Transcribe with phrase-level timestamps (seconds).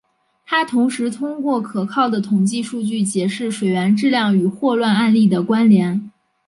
[0.47, 6.09] 他同时通过可靠的统计数据解释水源质量与霍乱案例的关联。